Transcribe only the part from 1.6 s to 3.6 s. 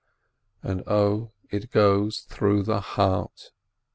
goes through the heart